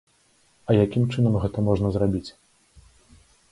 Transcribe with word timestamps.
А 0.69 0.75
якім 0.85 1.03
чынам 1.17 1.37
гэта 1.45 1.57
можна 1.69 1.87
зрабіць? 1.99 2.25